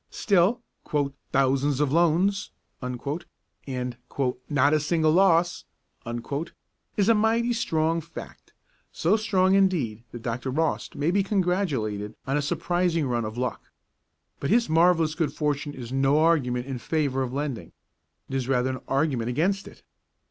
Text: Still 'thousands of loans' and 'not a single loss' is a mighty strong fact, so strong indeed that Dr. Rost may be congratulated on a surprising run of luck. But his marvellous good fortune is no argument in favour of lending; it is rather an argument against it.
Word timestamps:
Still 0.09 0.63
'thousands 1.31 1.79
of 1.79 1.91
loans' 1.93 2.49
and 2.81 2.97
'not 4.49 4.73
a 4.73 4.79
single 4.79 5.11
loss' 5.11 5.65
is 6.97 7.07
a 7.07 7.13
mighty 7.13 7.53
strong 7.53 8.01
fact, 8.01 8.51
so 8.91 9.15
strong 9.15 9.53
indeed 9.53 10.03
that 10.11 10.23
Dr. 10.23 10.49
Rost 10.49 10.95
may 10.95 11.11
be 11.11 11.21
congratulated 11.21 12.15
on 12.25 12.35
a 12.35 12.41
surprising 12.41 13.05
run 13.07 13.25
of 13.25 13.37
luck. 13.37 13.69
But 14.39 14.49
his 14.49 14.67
marvellous 14.67 15.13
good 15.13 15.33
fortune 15.33 15.75
is 15.75 15.91
no 15.91 16.17
argument 16.17 16.65
in 16.65 16.79
favour 16.79 17.21
of 17.21 17.31
lending; 17.31 17.71
it 18.27 18.33
is 18.33 18.47
rather 18.47 18.71
an 18.71 18.79
argument 18.87 19.29
against 19.29 19.67
it. 19.67 19.83